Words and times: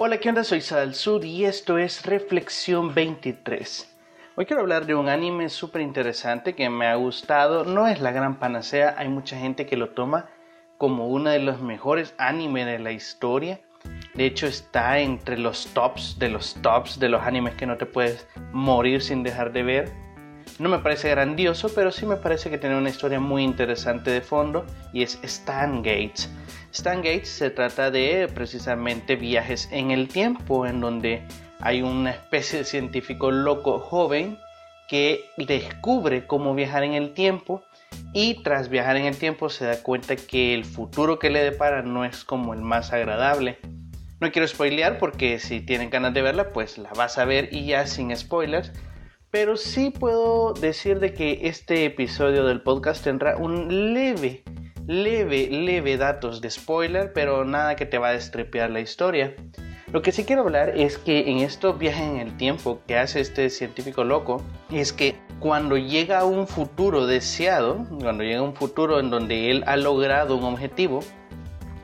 Hola, 0.00 0.18
¿qué 0.18 0.28
onda? 0.28 0.44
Soy 0.44 0.60
Sal 0.60 0.94
Sud 0.94 1.24
y 1.24 1.44
esto 1.44 1.76
es 1.76 2.06
Reflexión 2.06 2.94
23. 2.94 3.98
Hoy 4.36 4.46
quiero 4.46 4.62
hablar 4.62 4.86
de 4.86 4.94
un 4.94 5.08
anime 5.08 5.48
súper 5.48 5.82
interesante 5.82 6.54
que 6.54 6.70
me 6.70 6.86
ha 6.86 6.94
gustado. 6.94 7.64
No 7.64 7.88
es 7.88 8.00
la 8.00 8.12
gran 8.12 8.38
panacea, 8.38 8.94
hay 8.96 9.08
mucha 9.08 9.36
gente 9.36 9.66
que 9.66 9.76
lo 9.76 9.90
toma 9.90 10.30
como 10.76 11.08
uno 11.08 11.30
de 11.30 11.40
los 11.40 11.60
mejores 11.60 12.14
animes 12.16 12.66
de 12.66 12.78
la 12.78 12.92
historia. 12.92 13.60
De 14.14 14.24
hecho, 14.24 14.46
está 14.46 15.00
entre 15.00 15.36
los 15.36 15.66
tops 15.74 16.16
de 16.16 16.28
los 16.28 16.54
tops 16.62 17.00
de 17.00 17.08
los 17.08 17.22
animes 17.22 17.56
que 17.56 17.66
no 17.66 17.76
te 17.76 17.86
puedes 17.86 18.28
morir 18.52 19.02
sin 19.02 19.24
dejar 19.24 19.50
de 19.50 19.64
ver. 19.64 19.92
No 20.58 20.68
me 20.68 20.80
parece 20.80 21.10
grandioso, 21.10 21.70
pero 21.72 21.92
sí 21.92 22.04
me 22.04 22.16
parece 22.16 22.50
que 22.50 22.58
tiene 22.58 22.76
una 22.76 22.88
historia 22.88 23.20
muy 23.20 23.44
interesante 23.44 24.10
de 24.10 24.20
fondo 24.20 24.66
y 24.92 25.02
es 25.02 25.18
Stan 25.22 25.82
Gates. 25.82 26.28
Stan 26.72 26.98
Gates 26.98 27.28
se 27.28 27.50
trata 27.50 27.92
de 27.92 28.28
precisamente 28.34 29.14
viajes 29.14 29.68
en 29.70 29.92
el 29.92 30.08
tiempo, 30.08 30.66
en 30.66 30.80
donde 30.80 31.22
hay 31.60 31.82
una 31.82 32.10
especie 32.10 32.58
de 32.60 32.64
científico 32.64 33.30
loco 33.30 33.78
joven 33.78 34.36
que 34.88 35.30
descubre 35.36 36.26
cómo 36.26 36.54
viajar 36.54 36.82
en 36.82 36.94
el 36.94 37.14
tiempo 37.14 37.62
y 38.12 38.42
tras 38.42 38.68
viajar 38.68 38.96
en 38.96 39.04
el 39.04 39.16
tiempo 39.16 39.50
se 39.50 39.64
da 39.64 39.82
cuenta 39.82 40.16
que 40.16 40.54
el 40.54 40.64
futuro 40.64 41.20
que 41.20 41.30
le 41.30 41.42
depara 41.42 41.82
no 41.82 42.04
es 42.04 42.24
como 42.24 42.52
el 42.52 42.62
más 42.62 42.92
agradable. 42.92 43.58
No 44.20 44.32
quiero 44.32 44.48
spoilear 44.48 44.98
porque 44.98 45.38
si 45.38 45.60
tienen 45.60 45.90
ganas 45.90 46.14
de 46.14 46.22
verla 46.22 46.52
pues 46.52 46.78
la 46.78 46.90
vas 46.94 47.18
a 47.18 47.24
ver 47.24 47.50
y 47.52 47.66
ya 47.66 47.86
sin 47.86 48.16
spoilers. 48.16 48.72
Pero 49.30 49.58
sí 49.58 49.90
puedo 49.90 50.54
decir 50.54 51.00
de 51.00 51.12
que 51.12 51.40
este 51.42 51.84
episodio 51.84 52.46
del 52.46 52.62
podcast 52.62 53.04
tendrá 53.04 53.36
un 53.36 53.92
leve, 53.92 54.42
leve, 54.86 55.48
leve 55.50 55.98
datos 55.98 56.40
de 56.40 56.48
spoiler, 56.48 57.12
pero 57.12 57.44
nada 57.44 57.76
que 57.76 57.84
te 57.84 57.98
va 57.98 58.08
a 58.08 58.12
destripear 58.12 58.70
la 58.70 58.80
historia. 58.80 59.36
Lo 59.92 60.00
que 60.00 60.12
sí 60.12 60.24
quiero 60.24 60.42
hablar 60.42 60.78
es 60.78 60.96
que 60.96 61.30
en 61.30 61.38
estos 61.38 61.78
viajes 61.78 62.08
en 62.08 62.16
el 62.16 62.38
tiempo 62.38 62.80
que 62.86 62.96
hace 62.96 63.20
este 63.20 63.50
científico 63.50 64.02
loco, 64.02 64.42
es 64.70 64.94
que 64.94 65.16
cuando 65.40 65.76
llega 65.76 66.20
a 66.20 66.24
un 66.24 66.48
futuro 66.48 67.06
deseado, 67.06 67.86
cuando 68.00 68.24
llega 68.24 68.38
a 68.38 68.42
un 68.42 68.54
futuro 68.54 68.98
en 68.98 69.10
donde 69.10 69.50
él 69.50 69.62
ha 69.66 69.76
logrado 69.76 70.36
un 70.36 70.44
objetivo, 70.44 71.00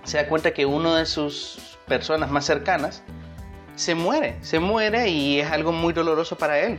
se 0.04 0.16
da 0.16 0.28
cuenta 0.28 0.54
que 0.54 0.64
uno 0.64 0.94
de 0.94 1.04
sus 1.04 1.76
personas 1.86 2.30
más 2.30 2.46
cercanas 2.46 3.02
se 3.74 3.94
muere, 3.94 4.38
se 4.40 4.60
muere 4.60 5.10
y 5.10 5.40
es 5.40 5.50
algo 5.50 5.72
muy 5.72 5.92
doloroso 5.92 6.38
para 6.38 6.58
él 6.60 6.78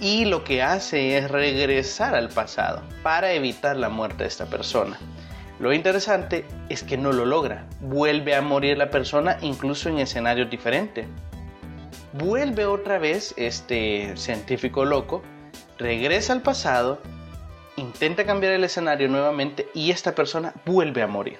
y 0.00 0.24
lo 0.24 0.44
que 0.44 0.62
hace 0.62 1.16
es 1.16 1.30
regresar 1.30 2.14
al 2.14 2.28
pasado 2.28 2.82
para 3.02 3.32
evitar 3.32 3.76
la 3.76 3.88
muerte 3.88 4.24
de 4.24 4.28
esta 4.28 4.46
persona. 4.46 4.98
Lo 5.60 5.72
interesante 5.72 6.44
es 6.68 6.82
que 6.82 6.96
no 6.96 7.12
lo 7.12 7.24
logra, 7.24 7.66
vuelve 7.80 8.34
a 8.34 8.42
morir 8.42 8.76
la 8.76 8.90
persona 8.90 9.38
incluso 9.40 9.88
en 9.88 9.98
escenarios 9.98 10.50
diferentes. 10.50 11.06
Vuelve 12.12 12.66
otra 12.66 12.98
vez 12.98 13.34
este 13.36 14.16
científico 14.16 14.84
loco, 14.84 15.22
regresa 15.78 16.32
al 16.32 16.42
pasado, 16.42 17.00
intenta 17.76 18.24
cambiar 18.24 18.52
el 18.52 18.64
escenario 18.64 19.08
nuevamente 19.08 19.68
y 19.74 19.90
esta 19.90 20.14
persona 20.14 20.54
vuelve 20.64 21.02
a 21.02 21.06
morir. 21.06 21.38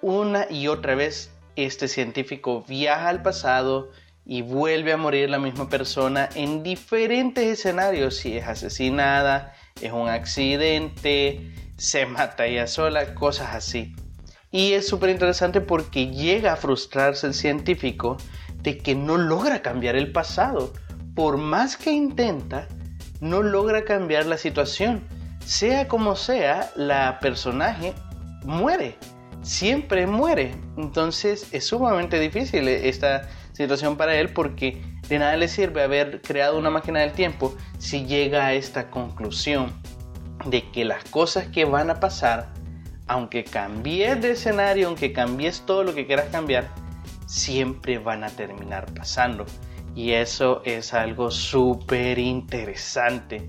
Una 0.00 0.46
y 0.50 0.68
otra 0.68 0.94
vez 0.94 1.32
este 1.56 1.88
científico 1.88 2.64
viaja 2.66 3.08
al 3.08 3.22
pasado, 3.22 3.90
y 4.24 4.42
vuelve 4.42 4.92
a 4.92 4.96
morir 4.96 5.30
la 5.30 5.38
misma 5.38 5.68
persona 5.68 6.28
en 6.34 6.62
diferentes 6.62 7.44
escenarios, 7.44 8.16
si 8.16 8.36
es 8.36 8.46
asesinada, 8.46 9.54
es 9.80 9.92
un 9.92 10.08
accidente, 10.08 11.52
se 11.76 12.06
mata 12.06 12.46
ella 12.46 12.66
sola, 12.66 13.14
cosas 13.14 13.54
así. 13.54 13.94
Y 14.50 14.74
es 14.74 14.86
súper 14.86 15.10
interesante 15.10 15.60
porque 15.60 16.08
llega 16.08 16.52
a 16.52 16.56
frustrarse 16.56 17.26
el 17.26 17.34
científico 17.34 18.18
de 18.62 18.78
que 18.78 18.94
no 18.94 19.16
logra 19.16 19.62
cambiar 19.62 19.96
el 19.96 20.12
pasado. 20.12 20.72
Por 21.14 21.38
más 21.38 21.76
que 21.76 21.90
intenta, 21.90 22.68
no 23.20 23.42
logra 23.42 23.84
cambiar 23.84 24.26
la 24.26 24.36
situación. 24.36 25.02
Sea 25.44 25.88
como 25.88 26.16
sea, 26.16 26.70
la 26.76 27.18
personaje 27.20 27.94
muere. 28.44 28.96
Siempre 29.42 30.06
muere. 30.06 30.52
Entonces 30.76 31.48
es 31.52 31.66
sumamente 31.66 32.18
difícil 32.18 32.68
esta 32.68 33.28
situación 33.52 33.96
para 33.96 34.16
él 34.16 34.32
porque 34.32 34.82
de 35.08 35.18
nada 35.18 35.36
le 35.36 35.48
sirve 35.48 35.82
haber 35.82 36.22
creado 36.22 36.58
una 36.58 36.70
máquina 36.70 37.00
del 37.00 37.12
tiempo 37.12 37.54
si 37.78 38.06
llega 38.06 38.46
a 38.46 38.54
esta 38.54 38.90
conclusión 38.90 39.72
de 40.46 40.70
que 40.70 40.84
las 40.84 41.04
cosas 41.04 41.48
que 41.48 41.64
van 41.64 41.90
a 41.90 42.00
pasar, 42.00 42.52
aunque 43.06 43.44
cambies 43.44 44.20
de 44.20 44.32
escenario, 44.32 44.88
aunque 44.88 45.12
cambies 45.12 45.62
todo 45.66 45.84
lo 45.84 45.94
que 45.94 46.06
quieras 46.06 46.28
cambiar, 46.30 46.70
siempre 47.26 47.98
van 47.98 48.24
a 48.24 48.30
terminar 48.30 48.92
pasando. 48.94 49.44
Y 49.94 50.12
eso 50.12 50.62
es 50.64 50.94
algo 50.94 51.30
súper 51.30 52.18
interesante. 52.18 53.46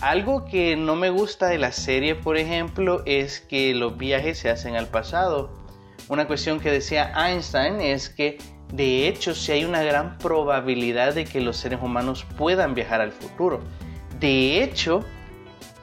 Algo 0.00 0.44
que 0.46 0.76
no 0.76 0.96
me 0.96 1.10
gusta 1.10 1.48
de 1.48 1.58
la 1.58 1.72
serie, 1.72 2.14
por 2.14 2.36
ejemplo, 2.38 3.02
es 3.04 3.40
que 3.40 3.74
los 3.74 3.98
viajes 3.98 4.38
se 4.38 4.50
hacen 4.50 4.76
al 4.76 4.88
pasado. 4.88 5.50
Una 6.08 6.26
cuestión 6.26 6.58
que 6.58 6.70
decía 6.70 7.12
Einstein 7.14 7.80
es 7.80 8.08
que 8.08 8.38
de 8.72 9.08
hecho, 9.08 9.34
si 9.34 9.52
hay 9.52 9.64
una 9.64 9.82
gran 9.82 10.16
probabilidad 10.18 11.14
de 11.14 11.24
que 11.24 11.40
los 11.40 11.56
seres 11.56 11.80
humanos 11.82 12.24
puedan 12.36 12.74
viajar 12.74 13.00
al 13.00 13.12
futuro. 13.12 13.60
De 14.20 14.62
hecho, 14.62 15.04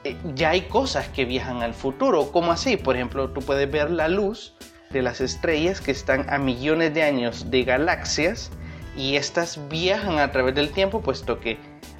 eh, 0.04 0.16
ya 0.34 0.50
hay 0.50 0.62
cosas 0.62 1.08
que 1.08 1.24
viajan 1.24 1.62
al 1.62 1.74
futuro. 1.74 2.32
como 2.32 2.52
así? 2.52 2.76
Por 2.76 2.96
ejemplo, 2.96 3.30
tú 3.30 3.40
puedes 3.40 3.70
ver 3.70 3.90
la 3.90 4.08
luz 4.08 4.54
de 4.90 5.02
las 5.02 5.20
estrellas 5.20 5.80
que 5.80 5.90
están 5.90 6.28
a 6.30 6.38
millones 6.38 6.94
de 6.94 7.02
años 7.02 7.50
de 7.50 7.64
galaxias 7.64 8.50
y 8.96 9.16
estas 9.16 9.68
viajan 9.68 10.18
a 10.18 10.32
través 10.32 10.54
del 10.54 10.70
tiempo, 10.70 11.02
puesto 11.02 11.40
que 11.40 11.58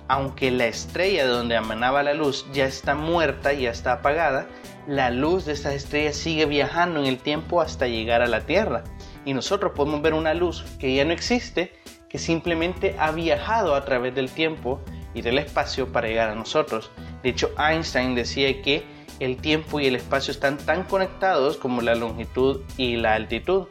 aunque 0.09 0.51
la 0.51 0.67
estrella 0.67 1.25
de 1.25 1.31
donde 1.31 1.55
emanaba 1.55 2.03
la 2.03 2.15
luz 2.15 2.47
ya 2.53 2.65
está 2.65 2.95
muerta, 2.95 3.53
ya 3.53 3.71
está 3.71 3.93
apagada, 3.93 4.49
la 4.87 5.11
luz 5.11 5.45
de 5.45 5.53
estas 5.53 5.75
estrellas 5.75 6.17
sigue 6.17 6.47
viajando 6.47 7.01
en 7.01 7.07
el 7.07 7.19
tiempo 7.19 7.61
hasta 7.61 7.87
llegar 7.87 8.23
a 8.23 8.27
la 8.27 8.47
Tierra 8.47 8.85
y 9.27 9.35
nosotros 9.35 9.73
podemos 9.77 10.01
ver 10.01 10.15
una 10.15 10.33
luz 10.33 10.65
que 10.79 10.95
ya 10.95 11.05
no 11.05 11.13
existe, 11.13 11.75
que 12.09 12.19
simplemente 12.19 12.97
ha 12.99 13.11
viajado 13.11 13.75
a 13.75 13.85
través 13.85 14.15
del 14.15 14.31
tiempo 14.31 14.81
y 15.13 15.21
del 15.21 15.37
espacio 15.37 15.93
para 15.93 16.09
llegar 16.09 16.31
a 16.31 16.35
nosotros. 16.35 16.91
De 17.23 17.29
hecho, 17.29 17.51
Einstein 17.59 18.15
decía 18.15 18.63
que 18.63 18.85
el 19.21 19.37
tiempo 19.37 19.81
y 19.81 19.87
el 19.87 19.97
espacio 19.97 20.31
están 20.31 20.57
tan 20.57 20.85
conectados 20.85 21.59
como 21.59 21.83
la 21.83 21.95
longitud 21.95 22.63
y 22.79 22.97
la 22.97 23.13
altitud, 23.15 23.67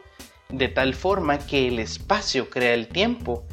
de 0.50 0.68
tal 0.68 0.94
forma 0.94 1.38
que 1.38 1.66
el 1.66 1.80
espacio 1.80 2.48
crea 2.48 2.74
el 2.74 2.86
tiempo 2.86 3.44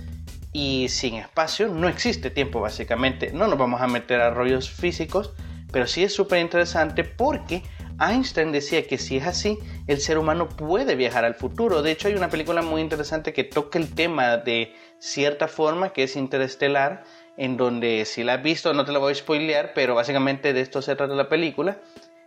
y 0.55 0.87
sin 0.87 1.15
espacio 1.15 1.67
no 1.67 1.89
existe 1.89 2.29
tiempo 2.29 2.61
básicamente. 2.61 3.29
No 3.33 3.45
nos 3.47 3.59
vamos 3.59 3.81
a 3.81 3.87
meter 3.87 4.21
a 4.21 4.29
rollos 4.29 4.69
físicos, 4.69 5.33
pero 5.69 5.85
sí 5.85 6.01
es 6.01 6.15
súper 6.15 6.39
interesante 6.39 7.03
porque 7.03 7.61
Einstein 7.99 8.53
decía 8.53 8.87
que 8.87 8.97
si 8.97 9.17
es 9.17 9.27
así, 9.27 9.59
el 9.87 9.99
ser 9.99 10.17
humano 10.17 10.47
puede 10.47 10.95
viajar 10.95 11.25
al 11.25 11.35
futuro. 11.35 11.81
De 11.81 11.91
hecho, 11.91 12.07
hay 12.07 12.13
una 12.13 12.29
película 12.29 12.61
muy 12.61 12.79
interesante 12.79 13.33
que 13.33 13.43
toca 13.43 13.77
el 13.77 13.93
tema 13.93 14.37
de 14.37 14.73
cierta 14.97 15.49
forma, 15.49 15.89
que 15.89 16.03
es 16.03 16.15
Interestelar, 16.15 17.03
en 17.35 17.57
donde 17.57 18.05
si 18.05 18.23
la 18.23 18.35
has 18.35 18.41
visto 18.41 18.73
no 18.73 18.85
te 18.85 18.93
la 18.93 18.99
voy 18.99 19.11
a 19.11 19.15
spoilear, 19.15 19.73
pero 19.75 19.93
básicamente 19.93 20.53
de 20.53 20.61
esto 20.61 20.81
se 20.81 20.95
trata 20.95 21.15
la 21.15 21.27
película, 21.27 21.79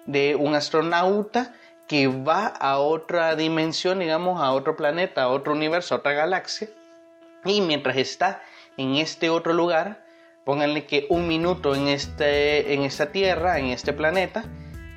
de 0.05 0.37
un 0.37 0.55
astronauta 0.55 1.55
que 1.87 2.09
va 2.09 2.49
a 2.49 2.77
otra 2.77 3.37
dimensión, 3.37 4.00
digamos, 4.00 4.39
a 4.43 4.53
otro 4.53 4.77
planeta, 4.77 5.22
a 5.22 5.28
otro 5.28 5.55
universo, 5.55 5.95
a 5.95 5.99
otra 5.99 6.12
galaxia, 6.12 6.69
y 7.44 7.60
mientras 7.60 7.97
está 7.97 8.43
en 8.76 8.97
este 8.97 9.31
otro 9.31 9.53
lugar, 9.53 10.04
pónganle 10.44 10.87
que 10.87 11.06
un 11.10 11.28
minuto 11.28 11.75
en, 11.75 11.88
este, 11.88 12.75
en 12.75 12.82
esta 12.82 13.12
Tierra, 13.12 13.59
en 13.59 13.66
este 13.66 13.93
planeta, 13.93 14.44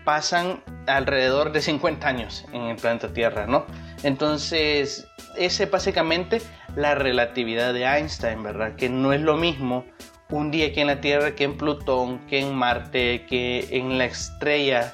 pasan 0.05 0.63
alrededor 0.87 1.51
de 1.51 1.61
50 1.61 2.07
años 2.07 2.45
en 2.53 2.63
el 2.63 2.75
planeta 2.77 3.13
Tierra, 3.13 3.47
¿no? 3.47 3.65
Entonces, 4.03 5.07
ese 5.37 5.63
es 5.63 5.71
básicamente 5.71 6.41
la 6.75 6.95
relatividad 6.95 7.73
de 7.73 7.83
Einstein, 7.83 8.41
¿verdad? 8.43 8.75
Que 8.75 8.89
no 8.89 9.13
es 9.13 9.21
lo 9.21 9.35
mismo 9.37 9.85
un 10.29 10.49
día 10.49 10.67
aquí 10.67 10.79
en 10.79 10.87
la 10.87 11.01
Tierra 11.01 11.35
que 11.35 11.43
en 11.43 11.57
Plutón, 11.57 12.25
que 12.27 12.39
en 12.39 12.55
Marte, 12.55 13.25
que 13.27 13.67
en 13.71 13.97
la 13.97 14.05
estrella 14.05 14.93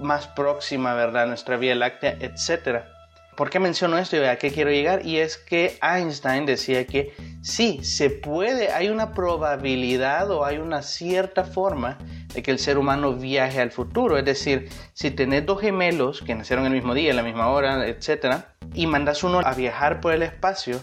más 0.00 0.26
próxima, 0.28 0.94
¿verdad? 0.94 1.26
Nuestra 1.26 1.56
Vía 1.56 1.74
Láctea, 1.74 2.16
etcétera. 2.18 2.95
¿Por 3.36 3.50
qué 3.50 3.60
menciono 3.60 3.98
esto 3.98 4.16
y 4.16 4.20
a 4.20 4.38
qué 4.38 4.50
quiero 4.50 4.70
llegar? 4.70 5.04
Y 5.04 5.18
es 5.18 5.36
que 5.36 5.78
Einstein 5.82 6.46
decía 6.46 6.86
que 6.86 7.14
sí, 7.42 7.80
se 7.84 8.08
puede, 8.08 8.72
hay 8.72 8.88
una 8.88 9.12
probabilidad 9.12 10.30
o 10.30 10.46
hay 10.46 10.56
una 10.56 10.80
cierta 10.80 11.44
forma 11.44 11.98
de 12.32 12.42
que 12.42 12.50
el 12.50 12.58
ser 12.58 12.78
humano 12.78 13.12
viaje 13.12 13.60
al 13.60 13.72
futuro. 13.72 14.16
Es 14.16 14.24
decir, 14.24 14.70
si 14.94 15.10
tenés 15.10 15.44
dos 15.44 15.60
gemelos 15.60 16.22
que 16.22 16.34
nacieron 16.34 16.64
el 16.64 16.72
mismo 16.72 16.94
día, 16.94 17.10
en 17.10 17.16
la 17.16 17.22
misma 17.22 17.48
hora, 17.48 17.86
etc., 17.86 18.44
y 18.72 18.86
mandas 18.86 19.22
uno 19.22 19.40
a 19.44 19.52
viajar 19.52 20.00
por 20.00 20.14
el 20.14 20.22
espacio 20.22 20.80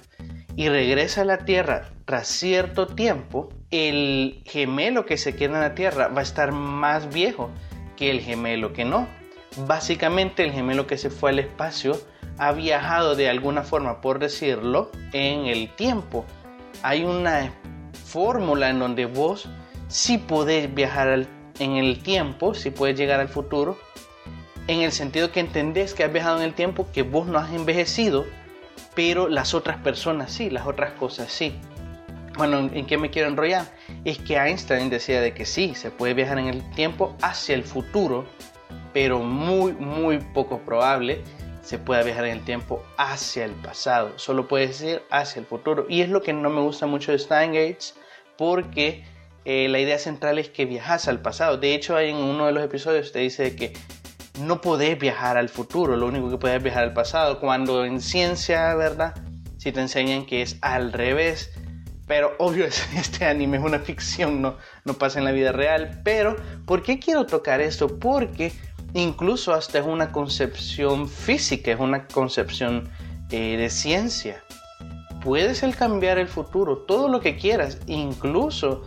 y 0.56 0.70
regresa 0.70 1.22
a 1.22 1.26
la 1.26 1.40
Tierra 1.40 1.90
tras 2.06 2.28
cierto 2.28 2.86
tiempo, 2.86 3.50
el 3.72 4.44
gemelo 4.46 5.08
que 5.08 5.18
se 5.18 5.36
queda 5.36 5.56
en 5.56 5.62
la 5.62 5.76
Tierra 5.76 6.10
va 6.10 6.20
a 6.20 6.24
estar 6.24 6.52
más 6.52 7.12
viejo 7.12 7.50
que 7.96 8.12
el 8.12 8.22
gemelo 8.22 8.74
que 8.74 8.86
no. 8.86 9.08
Básicamente 9.66 10.44
el 10.44 10.52
gemelo 10.52 10.86
que 10.86 11.00
se 11.00 11.10
fue 11.10 11.32
al 11.32 11.40
espacio 11.40 12.00
ha 12.38 12.52
viajado 12.52 13.16
de 13.16 13.30
alguna 13.30 13.64
forma, 13.64 14.02
por 14.02 14.20
decirlo, 14.20 14.92
en 15.12 15.46
el 15.46 15.70
tiempo. 15.76 16.26
Hay 16.82 17.04
una 17.04 17.54
fórmula 18.06 18.70
en 18.70 18.80
donde 18.80 19.06
vos 19.06 19.48
sí 19.88 20.18
podés 20.18 20.74
viajar 20.74 21.28
en 21.60 21.72
el 21.72 22.02
tiempo, 22.02 22.54
sí 22.54 22.72
puedes 22.72 22.98
llegar 22.98 23.20
al 23.20 23.30
futuro, 23.30 23.78
en 24.68 24.82
el 24.82 24.92
sentido 24.92 25.32
que 25.32 25.40
entendés 25.40 25.94
que 25.94 26.04
has 26.04 26.12
viajado 26.12 26.38
en 26.38 26.44
el 26.44 26.54
tiempo, 26.54 26.88
que 26.94 27.04
vos 27.04 27.28
no 27.28 27.38
has 27.38 27.52
envejecido, 27.52 28.26
pero 28.96 29.28
las 29.28 29.54
otras 29.54 29.78
personas 29.78 30.32
sí, 30.32 30.50
las 30.50 30.66
otras 30.66 30.92
cosas 30.94 31.32
sí. 31.32 31.54
Bueno, 32.36 32.58
¿en 32.74 32.86
qué 32.88 32.98
me 32.98 33.12
quiero 33.12 33.28
enrollar? 33.28 33.66
Es 34.06 34.18
que 34.18 34.38
Einstein 34.38 34.90
decía 34.90 35.22
de 35.22 35.34
que 35.34 35.46
sí, 35.46 35.76
se 35.76 35.92
puede 35.92 36.16
viajar 36.16 36.40
en 36.40 36.48
el 36.48 36.68
tiempo 36.72 37.16
hacia 37.22 37.54
el 37.54 37.64
futuro, 37.64 38.26
pero 38.92 39.20
muy, 39.20 39.74
muy 39.74 40.18
poco 40.18 40.60
probable 40.60 41.22
se 41.64 41.80
pueda 41.80 42.04
viajar 42.04 42.26
en 42.26 42.34
el 42.34 42.46
tiempo 42.46 42.84
hacia 42.98 43.46
el 43.46 43.54
pasado. 43.54 44.12
Solo 44.18 44.48
puede 44.48 44.72
ser 44.74 45.04
hacia 45.10 45.40
el 45.40 45.46
futuro. 45.46 45.86
Y 45.90 46.02
es 46.02 46.10
lo 46.10 46.22
que 46.22 46.34
no 46.34 46.50
me 46.50 46.62
gusta 46.62 46.86
mucho 46.86 47.12
de 47.12 47.20
Steingate, 47.20 47.80
porque 48.38 49.06
eh, 49.46 49.68
la 49.70 49.80
idea 49.80 49.98
central 49.98 50.40
es 50.40 50.50
que 50.50 50.66
viajas 50.66 51.08
al 51.08 51.22
pasado. 51.22 51.58
De 51.58 51.74
hecho, 51.74 51.98
en 52.00 52.18
uno 52.18 52.46
de 52.46 52.52
los 52.52 52.64
episodios 52.64 53.12
te 53.14 53.20
dice 53.20 53.56
que 53.56 53.74
no 54.42 54.62
podés 54.62 55.00
viajar 55.00 55.38
al 55.38 55.48
futuro, 55.48 55.96
lo 55.96 56.08
único 56.08 56.30
que 56.30 56.38
puedes 56.38 56.62
viajar 56.62 56.84
al 56.84 56.94
pasado. 56.94 57.40
Cuando 57.40 57.86
en 57.86 58.02
ciencia, 58.02 58.76
¿verdad? 58.76 59.16
Si 59.58 59.72
te 59.72 59.80
enseñan 59.80 60.26
que 60.26 60.42
es 60.42 60.58
al 60.62 60.92
revés. 60.92 61.52
Pero 62.08 62.34
obvio, 62.40 62.66
este 62.96 63.26
anime 63.26 63.58
es 63.58 63.64
una 63.64 63.80
ficción, 63.80 64.42
no, 64.42 64.58
no 64.84 64.96
pasa 64.96 65.20
en 65.20 65.26
la 65.26 65.32
vida 65.32 65.54
real. 65.54 66.02
Pero, 66.04 66.36
¿por 66.66 66.84
qué 66.84 67.00
quiero 67.00 67.26
tocar 67.26 67.62
esto? 67.62 68.00
Porque 68.00 68.52
incluso 68.94 69.54
hasta 69.54 69.80
es 69.80 69.86
una 69.86 70.12
concepción 70.12 71.08
física, 71.08 71.72
es 71.72 71.80
una 71.80 72.08
concepción 72.08 72.90
eh, 73.30 73.58
de 73.58 73.70
ciencia. 73.70 74.44
Puedes 75.24 75.62
cambiar 75.76 76.18
el 76.18 76.28
futuro, 76.28 76.80
todo 76.80 77.08
lo 77.08 77.22
que 77.22 77.38
quieras, 77.38 77.80
incluso 77.88 78.84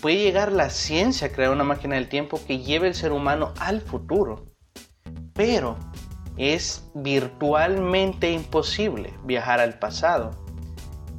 puede 0.00 0.18
llegar 0.18 0.52
la 0.52 0.70
ciencia 0.70 1.28
a 1.28 1.30
crear 1.30 1.52
una 1.52 1.64
máquina 1.64 1.94
del 1.94 2.08
tiempo 2.08 2.40
que 2.46 2.58
lleve 2.58 2.88
el 2.88 2.94
ser 2.94 3.12
humano 3.12 3.54
al 3.58 3.80
futuro. 3.80 4.46
Pero 5.32 5.76
es 6.36 6.90
virtualmente 6.94 8.30
imposible 8.30 9.14
viajar 9.24 9.60
al 9.60 9.78
pasado. 9.78 10.32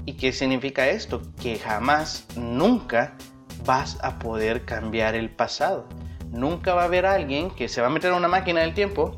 ¿Y 0.06 0.14
qué 0.14 0.32
significa 0.32 0.88
esto? 0.88 1.22
Que 1.42 1.58
jamás, 1.58 2.26
nunca 2.36 3.18
vas 3.66 3.98
a 4.02 4.20
poder 4.20 4.64
cambiar 4.64 5.16
el 5.16 5.30
pasado. 5.30 5.88
Nunca 6.32 6.74
va 6.74 6.84
a 6.84 6.86
haber 6.86 7.06
alguien 7.06 7.50
que 7.52 7.68
se 7.68 7.82
va 7.82 7.88
a 7.88 7.90
meter 7.90 8.12
en 8.12 8.18
una 8.18 8.28
máquina 8.28 8.62
del 8.62 8.74
tiempo, 8.74 9.18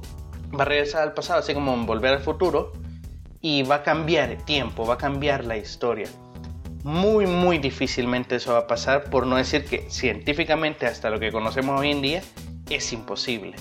va 0.58 0.64
a 0.64 0.66
regresar 0.66 1.04
al 1.04 1.14
pasado, 1.14 1.40
así 1.40 1.54
como 1.54 1.76
volver 1.86 2.14
al 2.14 2.20
futuro, 2.20 2.72
y 3.42 3.64
va 3.64 3.76
a 3.76 3.84
cambiar 3.84 4.32
el 4.32 4.44
tiempo, 4.44 4.86
va 4.86 4.96
a 4.96 4.98
cambiar 4.98 5.46
la 5.46 5.58
historia. 5.58 6.08
Muy, 6.84 7.26
muy 7.26 7.58
difícilmente 7.58 8.36
eso 8.36 8.54
va 8.54 8.60
a 8.60 8.68
pasar, 8.68 9.10
por 9.10 9.28
no 9.28 9.36
decir 9.36 9.66
que 9.66 9.90
científicamente, 9.90 10.86
hasta 10.86 11.10
lo 11.10 11.20
que 11.20 11.32
conocemos 11.32 11.80
hoy 11.80 11.92
en 11.92 12.02
día, 12.02 12.22
es 12.70 12.94
imposible. 12.94 13.56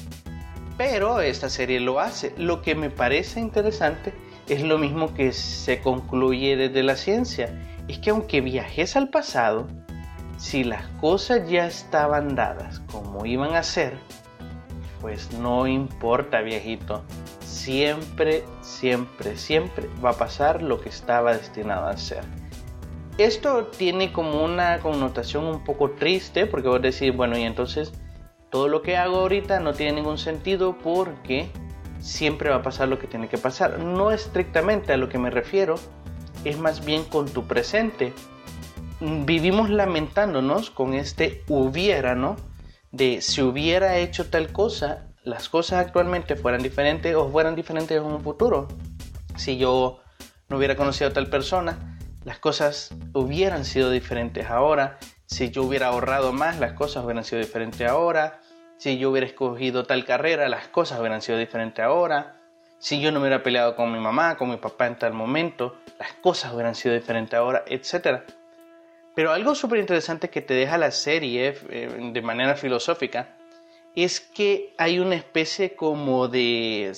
Pero 0.76 1.20
esta 1.20 1.48
serie 1.48 1.80
lo 1.80 1.98
hace. 1.98 2.32
Lo 2.36 2.62
que 2.62 2.76
me 2.76 2.90
parece 2.90 3.40
interesante 3.40 4.12
es 4.48 4.62
lo 4.62 4.78
mismo 4.78 5.12
que 5.12 5.32
se 5.32 5.80
concluye 5.80 6.56
desde 6.56 6.84
la 6.84 6.94
ciencia. 6.94 7.52
Es 7.88 7.98
que 7.98 8.10
aunque 8.10 8.40
viajes 8.40 8.94
al 8.94 9.08
pasado, 9.08 9.66
si 10.38 10.64
las 10.64 10.86
cosas 11.00 11.48
ya 11.50 11.66
estaban 11.66 12.34
dadas 12.34 12.80
como 12.90 13.26
iban 13.26 13.54
a 13.54 13.62
ser, 13.62 13.98
pues 15.00 15.32
no 15.32 15.66
importa 15.66 16.40
viejito. 16.40 17.02
Siempre, 17.40 18.44
siempre, 18.62 19.36
siempre 19.36 19.88
va 20.02 20.10
a 20.10 20.16
pasar 20.16 20.62
lo 20.62 20.80
que 20.80 20.88
estaba 20.88 21.34
destinado 21.34 21.86
a 21.86 21.96
ser. 21.96 22.24
Esto 23.18 23.66
tiene 23.66 24.12
como 24.12 24.44
una 24.44 24.78
connotación 24.78 25.44
un 25.44 25.64
poco 25.64 25.90
triste 25.90 26.46
porque 26.46 26.68
vos 26.68 26.80
decís, 26.80 27.14
bueno, 27.14 27.36
y 27.36 27.42
entonces 27.42 27.92
todo 28.48 28.68
lo 28.68 28.80
que 28.80 28.96
hago 28.96 29.16
ahorita 29.16 29.58
no 29.58 29.74
tiene 29.74 29.94
ningún 29.94 30.18
sentido 30.18 30.78
porque 30.78 31.50
siempre 32.00 32.48
va 32.48 32.56
a 32.56 32.62
pasar 32.62 32.88
lo 32.88 33.00
que 33.00 33.08
tiene 33.08 33.28
que 33.28 33.38
pasar. 33.38 33.80
No 33.80 34.12
estrictamente 34.12 34.92
a 34.92 34.96
lo 34.96 35.08
que 35.08 35.18
me 35.18 35.30
refiero, 35.30 35.74
es 36.44 36.58
más 36.58 36.84
bien 36.84 37.02
con 37.02 37.28
tu 37.28 37.44
presente. 37.48 38.12
Vivimos 39.00 39.70
lamentándonos 39.70 40.70
con 40.70 40.94
este 40.94 41.44
hubiera, 41.48 42.16
¿no? 42.16 42.36
De 42.90 43.20
si 43.20 43.42
hubiera 43.42 43.98
hecho 43.98 44.28
tal 44.28 44.50
cosa, 44.50 45.06
las 45.22 45.48
cosas 45.48 45.86
actualmente 45.86 46.34
fueran 46.34 46.62
diferentes 46.62 47.14
o 47.14 47.28
fueran 47.28 47.54
diferentes 47.54 47.96
en 47.96 48.04
un 48.04 48.20
futuro. 48.20 48.66
Si 49.36 49.56
yo 49.56 50.00
no 50.48 50.56
hubiera 50.56 50.74
conocido 50.74 51.10
a 51.10 51.12
tal 51.12 51.28
persona, 51.28 51.98
las 52.24 52.40
cosas 52.40 52.90
hubieran 53.14 53.64
sido 53.64 53.90
diferentes 53.90 54.50
ahora. 54.50 54.98
Si 55.26 55.50
yo 55.50 55.62
hubiera 55.62 55.88
ahorrado 55.88 56.32
más, 56.32 56.58
las 56.58 56.72
cosas 56.72 57.04
hubieran 57.04 57.22
sido 57.22 57.40
diferentes 57.40 57.86
ahora. 57.88 58.40
Si 58.78 58.98
yo 58.98 59.10
hubiera 59.10 59.26
escogido 59.26 59.84
tal 59.84 60.04
carrera, 60.04 60.48
las 60.48 60.66
cosas 60.68 60.98
hubieran 60.98 61.22
sido 61.22 61.38
diferentes 61.38 61.84
ahora. 61.84 62.40
Si 62.80 63.00
yo 63.00 63.12
no 63.12 63.20
hubiera 63.20 63.42
peleado 63.42 63.76
con 63.76 63.92
mi 63.92 64.00
mamá, 64.00 64.36
con 64.36 64.50
mi 64.50 64.56
papá 64.56 64.86
en 64.86 64.98
tal 64.98 65.12
momento, 65.12 65.76
las 65.98 66.12
cosas 66.14 66.52
hubieran 66.52 66.74
sido 66.74 66.94
diferentes 66.94 67.38
ahora, 67.38 67.64
etc. 67.66 68.22
Pero 69.14 69.32
algo 69.32 69.54
súper 69.54 69.80
interesante 69.80 70.30
que 70.30 70.40
te 70.40 70.54
deja 70.54 70.78
la 70.78 70.90
serie 70.90 71.54
eh, 71.70 72.10
de 72.12 72.22
manera 72.22 72.54
filosófica 72.54 73.36
es 73.94 74.20
que 74.20 74.74
hay 74.78 75.00
una 75.00 75.16
especie 75.16 75.74
como 75.74 76.28
de... 76.28 76.92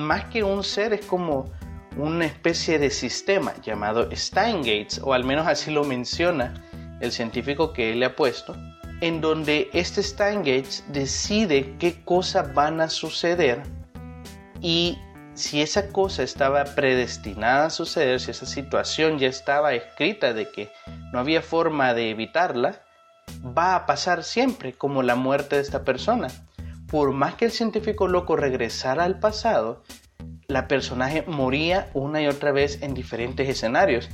Más 0.00 0.24
que 0.26 0.42
un 0.42 0.62
ser, 0.62 0.92
es 0.92 1.06
como 1.06 1.50
una 1.96 2.26
especie 2.26 2.78
de 2.78 2.90
sistema 2.90 3.54
llamado 3.62 4.08
Steingates, 4.14 5.00
o 5.02 5.12
al 5.12 5.24
menos 5.24 5.46
así 5.46 5.70
lo 5.70 5.84
menciona 5.84 6.54
el 7.00 7.12
científico 7.12 7.72
que 7.72 7.92
él 7.92 8.00
le 8.00 8.06
ha 8.06 8.16
puesto, 8.16 8.54
en 9.00 9.20
donde 9.20 9.70
este 9.72 10.02
Steingates 10.02 10.84
decide 10.88 11.76
qué 11.78 12.02
cosas 12.04 12.52
van 12.54 12.80
a 12.80 12.88
suceder 12.88 13.62
y 14.60 14.98
si 15.38 15.62
esa 15.62 15.88
cosa 15.88 16.24
estaba 16.24 16.64
predestinada 16.64 17.66
a 17.66 17.70
suceder, 17.70 18.20
si 18.20 18.32
esa 18.32 18.44
situación 18.44 19.18
ya 19.18 19.28
estaba 19.28 19.72
escrita 19.72 20.32
de 20.32 20.50
que 20.50 20.70
no 21.12 21.20
había 21.20 21.42
forma 21.42 21.94
de 21.94 22.10
evitarla, 22.10 22.82
va 23.56 23.76
a 23.76 23.86
pasar 23.86 24.24
siempre 24.24 24.72
como 24.72 25.02
la 25.02 25.14
muerte 25.14 25.56
de 25.56 25.62
esta 25.62 25.84
persona. 25.84 26.28
Por 26.90 27.12
más 27.12 27.34
que 27.34 27.44
el 27.44 27.52
científico 27.52 28.08
loco 28.08 28.34
regresara 28.34 29.04
al 29.04 29.20
pasado, 29.20 29.84
la 30.48 30.66
personaje 30.66 31.22
moría 31.26 31.88
una 31.94 32.20
y 32.20 32.26
otra 32.26 32.50
vez 32.50 32.82
en 32.82 32.94
diferentes 32.94 33.48
escenarios. 33.48 34.08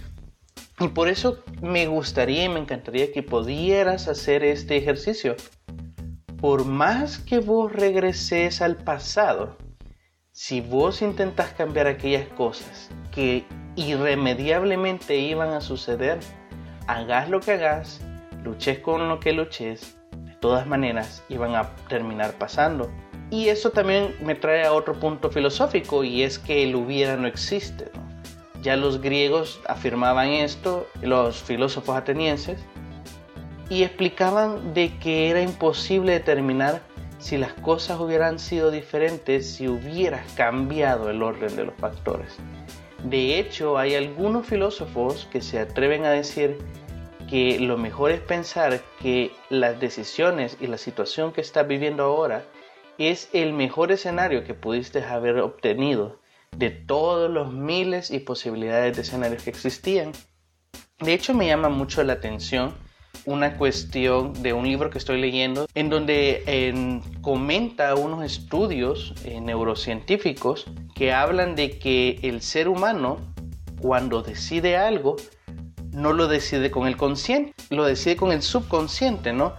Y 0.79 0.89
por 0.89 1.09
eso 1.09 1.43
me 1.63 1.87
gustaría 1.87 2.45
y 2.45 2.49
me 2.51 2.61
encantaría 2.61 3.13
que 3.13 3.23
pudieras 3.23 4.09
hacer 4.09 4.45
este 4.45 4.77
ejercicio. 4.77 5.37
Por 6.39 6.67
más 6.67 7.19
que 7.19 7.39
vos 7.39 7.73
regreses 7.73 8.61
al 8.61 8.77
pasado, 8.77 9.57
si 10.35 10.61
vos 10.61 11.01
intentas 11.01 11.53
cambiar 11.53 11.87
aquellas 11.87 12.27
cosas 12.27 12.91
que 13.13 13.47
irremediablemente 13.77 15.17
iban 15.17 15.51
a 15.51 15.61
suceder, 15.61 16.19
hagas 16.89 17.31
lo 17.31 17.39
que 17.39 17.53
hagas, 17.53 18.01
luches 18.43 18.81
con 18.81 19.09
lo 19.09 19.21
que 19.21 19.33
luches, 19.33 19.97
de 20.11 20.35
todas 20.41 20.67
maneras 20.67 21.23
iban 21.29 21.55
a 21.55 21.71
terminar 21.89 22.33
pasando. 22.33 22.91
Y 23.31 23.47
eso 23.47 23.71
también 23.71 24.13
me 24.21 24.35
trae 24.35 24.65
a 24.65 24.73
otro 24.73 24.99
punto 24.99 25.31
filosófico 25.31 26.03
y 26.03 26.25
es 26.25 26.41
que 26.41 26.65
el 26.65 26.75
hubiera 26.75 27.17
no 27.17 27.29
existe. 27.29 27.93
Ya 28.61 28.77
los 28.77 29.01
griegos 29.01 29.61
afirmaban 29.69 30.31
esto, 30.31 30.89
los 31.01 31.41
filósofos 31.45 31.97
atenienses, 31.97 32.59
y 33.71 33.85
explicaban 33.85 34.75
de 34.75 34.99
que 34.99 35.31
era 35.31 35.41
imposible 35.41 36.11
determinar 36.11 36.83
si 37.25 37.39
las 37.39 37.55
cosas 37.55 37.99
hubieran 38.01 38.39
sido 38.39 38.71
diferentes 38.71 39.51
si 39.55 39.67
hubieras 39.67 40.31
cambiado 40.33 41.09
el 41.09 41.23
orden 41.23 41.57
de 41.57 41.65
los 41.65 41.75
factores. 41.77 42.37
De 43.03 43.39
hecho, 43.39 43.79
hay 43.79 43.95
algunos 43.95 44.47
filósofos 44.47 45.27
que 45.33 45.41
se 45.41 45.59
atreven 45.59 46.05
a 46.05 46.11
decir 46.11 46.59
que 47.31 47.59
lo 47.61 47.79
mejor 47.79 48.11
es 48.11 48.21
pensar 48.21 48.83
que 49.01 49.33
las 49.49 49.81
decisiones 49.81 50.59
y 50.61 50.67
la 50.67 50.77
situación 50.77 51.33
que 51.33 51.41
estás 51.41 51.67
viviendo 51.67 52.03
ahora 52.03 52.45
es 52.99 53.31
el 53.33 53.55
mejor 53.55 53.91
escenario 53.91 54.45
que 54.45 54.53
pudiste 54.53 55.03
haber 55.03 55.39
obtenido 55.39 56.21
de 56.55 56.69
todos 56.69 57.31
los 57.31 57.51
miles 57.51 58.11
y 58.11 58.19
posibilidades 58.19 58.97
de 58.97 59.01
escenarios 59.01 59.43
que 59.43 59.51
existían. 59.51 60.13
De 60.99 61.15
hecho, 61.15 61.33
me 61.33 61.47
llama 61.47 61.71
mucho 61.71 62.03
la 62.03 62.13
atención 62.13 62.75
una 63.27 63.57
cuestión 63.57 64.33
de 64.43 64.53
un 64.53 64.67
libro 64.67 64.91
que 64.91 64.99
estoy 64.99 65.21
leyendo 65.21 65.67
en 65.75 65.91
donde 65.91 67.03
comenta 67.23 67.95
unos 67.95 68.25
estudios 68.25 69.15
eh, 69.25 69.41
neurocientíficos 69.41 70.67
que 70.95 71.13
hablan 71.13 71.55
de 71.55 71.79
que 71.79 72.19
el 72.23 72.43
ser 72.43 72.69
humano 72.69 73.19
cuando 73.81 74.23
decide 74.23 74.77
algo 74.77 75.17
no 75.93 76.13
lo 76.13 76.27
decide 76.27 76.71
con 76.71 76.87
el 76.87 76.97
consciente, 76.97 77.55
lo 77.71 77.85
decide 77.85 78.17
con 78.17 78.33
el 78.33 78.43
subconsciente, 78.43 79.33
¿no? 79.33 79.55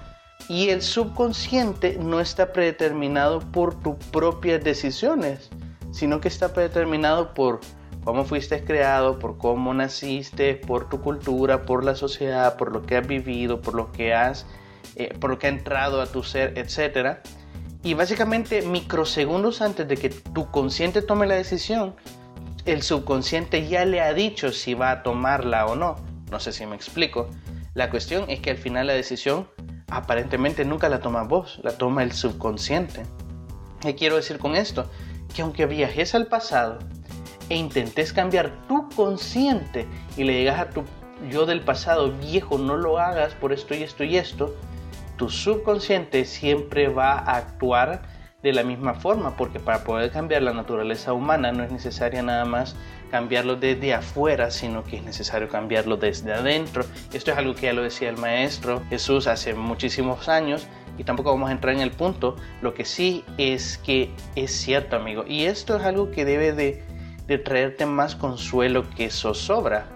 Y 0.49 0.69
el 0.69 0.81
subconsciente 0.81 1.97
no 1.99 2.19
está 2.19 2.51
predeterminado 2.51 3.39
por 3.39 3.79
tus 3.79 3.95
propias 4.11 4.63
decisiones, 4.63 5.49
sino 5.91 6.19
que 6.19 6.27
está 6.27 6.53
predeterminado 6.53 7.33
por 7.33 7.61
cómo 8.05 8.23
fuiste 8.23 8.63
creado, 8.63 9.19
por 9.19 9.37
cómo 9.37 9.73
naciste, 9.73 10.55
por 10.55 10.87
tu 10.87 11.01
cultura, 11.01 11.65
por 11.65 11.83
la 11.83 11.95
sociedad, 11.95 12.55
por 12.55 12.71
lo 12.71 12.83
que 12.83 12.95
has 12.97 13.05
vivido, 13.05 13.61
por 13.61 13.73
lo 13.73 13.91
que 13.91 14.13
has, 14.13 14.45
eh, 14.95 15.13
por 15.19 15.31
lo 15.31 15.39
que 15.39 15.47
ha 15.47 15.49
entrado 15.49 16.01
a 16.01 16.05
tu 16.05 16.23
ser, 16.23 16.57
etc. 16.57 17.17
Y 17.83 17.95
básicamente 17.95 18.61
microsegundos 18.61 19.61
antes 19.61 19.87
de 19.87 19.97
que 19.97 20.09
tu 20.09 20.49
consciente 20.51 21.01
tome 21.01 21.25
la 21.25 21.35
decisión, 21.35 21.95
el 22.65 22.83
subconsciente 22.83 23.67
ya 23.67 23.85
le 23.85 24.01
ha 24.01 24.13
dicho 24.13 24.51
si 24.51 24.75
va 24.75 24.91
a 24.91 25.03
tomarla 25.03 25.65
o 25.65 25.75
no. 25.75 25.95
No 26.31 26.39
sé 26.39 26.51
si 26.51 26.65
me 26.65 26.75
explico. 26.75 27.27
La 27.73 27.89
cuestión 27.89 28.25
es 28.29 28.39
que 28.39 28.51
al 28.51 28.57
final 28.57 28.87
la 28.87 28.93
decisión 28.93 29.47
aparentemente 29.89 30.63
nunca 30.63 30.89
la 30.89 30.99
toma 30.99 31.23
vos, 31.23 31.59
la 31.63 31.77
toma 31.77 32.03
el 32.03 32.11
subconsciente. 32.11 33.03
¿Qué 33.81 33.95
quiero 33.95 34.15
decir 34.15 34.37
con 34.37 34.55
esto? 34.55 34.89
Que 35.35 35.41
aunque 35.41 35.65
viajes 35.65 36.15
al 36.15 36.27
pasado, 36.27 36.79
e 37.49 37.55
intentes 37.55 38.13
cambiar 38.13 38.51
tu 38.67 38.89
consciente 38.89 39.85
y 40.17 40.23
le 40.23 40.37
digas 40.37 40.59
a 40.59 40.69
tu 40.69 40.83
yo 41.29 41.45
del 41.45 41.61
pasado, 41.61 42.11
viejo, 42.11 42.57
no 42.57 42.77
lo 42.77 42.99
hagas 42.99 43.33
por 43.33 43.53
esto 43.53 43.73
y 43.73 43.83
esto 43.83 44.03
y 44.03 44.17
esto, 44.17 44.55
tu 45.17 45.29
subconsciente 45.29 46.25
siempre 46.25 46.87
va 46.89 47.13
a 47.13 47.37
actuar 47.37 48.01
de 48.43 48.53
la 48.53 48.63
misma 48.63 48.93
forma, 48.93 49.35
porque 49.37 49.59
para 49.59 49.83
poder 49.83 50.11
cambiar 50.11 50.43
la 50.43 50.53
naturaleza 50.53 51.13
humana 51.13 51.51
no 51.51 51.63
es 51.63 51.71
necesario 51.71 52.21
nada 52.21 52.45
más 52.45 52.75
cambiarlo 53.09 53.55
desde 53.55 53.93
afuera, 53.93 54.51
sino 54.51 54.83
que 54.83 54.97
es 54.97 55.03
necesario 55.03 55.49
cambiarlo 55.49 55.97
desde 55.97 56.33
adentro. 56.33 56.83
Esto 57.11 57.31
es 57.31 57.37
algo 57.37 57.55
que 57.55 57.67
ya 57.67 57.73
lo 57.73 57.81
decía 57.81 58.09
el 58.09 58.17
maestro 58.17 58.83
Jesús 58.89 59.25
hace 59.27 59.55
muchísimos 59.55 60.29
años 60.29 60.67
y 60.97 61.03
tampoco 61.03 61.31
vamos 61.31 61.49
a 61.49 61.53
entrar 61.53 61.73
en 61.73 61.81
el 61.81 61.91
punto. 61.91 62.35
Lo 62.61 62.73
que 62.73 62.85
sí 62.85 63.23
es 63.37 63.79
que 63.79 64.11
es 64.35 64.51
cierto, 64.51 64.95
amigo, 64.95 65.25
y 65.27 65.45
esto 65.45 65.77
es 65.77 65.83
algo 65.83 66.11
que 66.11 66.25
debe 66.25 66.53
de 66.53 66.83
de 67.27 67.37
traerte 67.37 67.85
más 67.85 68.15
consuelo 68.15 68.89
que 68.95 69.09
zozobra. 69.09 69.87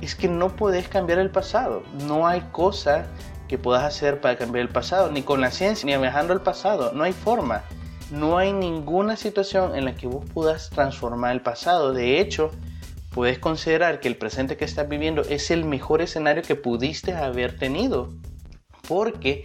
Es 0.00 0.14
que 0.14 0.28
no 0.28 0.54
puedes 0.54 0.88
cambiar 0.88 1.18
el 1.18 1.30
pasado. 1.30 1.82
No 2.06 2.26
hay 2.26 2.40
cosa 2.52 3.06
que 3.48 3.58
puedas 3.58 3.84
hacer 3.84 4.20
para 4.20 4.36
cambiar 4.36 4.66
el 4.66 4.72
pasado, 4.72 5.10
ni 5.10 5.22
con 5.22 5.40
la 5.40 5.50
ciencia, 5.50 5.86
ni 5.86 6.00
viajando 6.00 6.32
al 6.32 6.42
pasado. 6.42 6.92
No 6.92 7.04
hay 7.04 7.12
forma. 7.12 7.64
No 8.10 8.38
hay 8.38 8.52
ninguna 8.52 9.16
situación 9.16 9.74
en 9.74 9.84
la 9.84 9.94
que 9.94 10.06
vos 10.06 10.24
puedas 10.32 10.70
transformar 10.70 11.32
el 11.32 11.40
pasado. 11.40 11.92
De 11.92 12.20
hecho, 12.20 12.50
puedes 13.10 13.38
considerar 13.38 14.00
que 14.00 14.08
el 14.08 14.16
presente 14.16 14.56
que 14.56 14.64
estás 14.64 14.88
viviendo 14.88 15.22
es 15.22 15.50
el 15.50 15.64
mejor 15.64 16.02
escenario 16.02 16.42
que 16.42 16.54
pudiste 16.54 17.14
haber 17.14 17.56
tenido. 17.58 18.12
Porque 18.86 19.42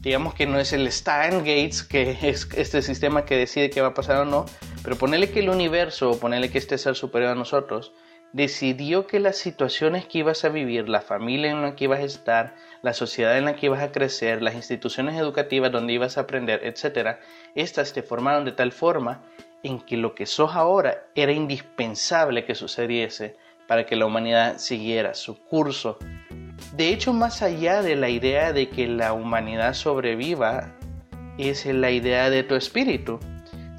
digamos 0.00 0.34
que 0.34 0.46
no 0.46 0.58
es 0.58 0.72
el 0.72 0.90
Stein 0.90 1.38
Gates, 1.38 1.82
que 1.82 2.10
es 2.28 2.48
este 2.56 2.82
sistema 2.82 3.24
que 3.24 3.36
decide 3.36 3.70
qué 3.70 3.80
va 3.80 3.88
a 3.88 3.94
pasar 3.94 4.16
o 4.16 4.24
no, 4.24 4.46
pero 4.82 4.96
ponerle 4.96 5.30
que 5.30 5.40
el 5.40 5.50
universo, 5.50 6.10
o 6.10 6.18
ponerle 6.18 6.50
que 6.50 6.58
este 6.58 6.78
ser 6.78 6.94
superior 6.94 7.32
a 7.32 7.34
nosotros, 7.34 7.92
decidió 8.32 9.06
que 9.06 9.18
las 9.18 9.36
situaciones 9.36 10.06
que 10.06 10.18
ibas 10.18 10.44
a 10.44 10.48
vivir, 10.48 10.88
la 10.88 11.00
familia 11.00 11.50
en 11.50 11.62
la 11.62 11.74
que 11.74 11.84
ibas 11.84 12.00
a 12.00 12.04
estar, 12.04 12.54
la 12.82 12.92
sociedad 12.92 13.36
en 13.36 13.44
la 13.44 13.56
que 13.56 13.66
ibas 13.66 13.82
a 13.82 13.92
crecer, 13.92 14.42
las 14.42 14.54
instituciones 14.54 15.18
educativas 15.18 15.72
donde 15.72 15.92
ibas 15.92 16.16
a 16.16 16.22
aprender, 16.22 16.60
etc., 16.64 17.18
estas 17.54 17.92
te 17.92 18.02
formaron 18.02 18.44
de 18.44 18.52
tal 18.52 18.72
forma 18.72 19.22
en 19.62 19.80
que 19.80 19.96
lo 19.96 20.14
que 20.14 20.26
sos 20.26 20.54
ahora 20.54 21.06
era 21.14 21.32
indispensable 21.32 22.44
que 22.44 22.54
sucediese 22.54 23.36
para 23.66 23.84
que 23.84 23.96
la 23.96 24.06
humanidad 24.06 24.58
siguiera 24.58 25.14
su 25.14 25.42
curso. 25.44 25.98
De 26.72 26.88
hecho, 26.88 27.12
más 27.12 27.42
allá 27.42 27.82
de 27.82 27.96
la 27.96 28.08
idea 28.08 28.52
de 28.52 28.68
que 28.68 28.86
la 28.86 29.12
humanidad 29.12 29.74
sobreviva, 29.74 30.76
es 31.38 31.64
la 31.66 31.90
idea 31.90 32.28
de 32.30 32.42
tu 32.42 32.54
espíritu 32.54 33.18